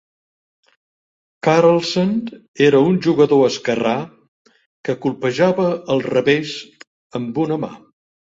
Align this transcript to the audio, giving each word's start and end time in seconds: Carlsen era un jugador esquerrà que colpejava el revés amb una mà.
Carlsen 1.47 2.13
era 2.69 2.79
un 2.93 2.95
jugador 3.07 3.43
esquerrà 3.49 3.93
que 4.89 4.97
colpejava 5.05 5.69
el 5.97 6.03
revés 6.09 6.57
amb 7.21 7.41
una 7.47 7.59
mà. 7.67 7.71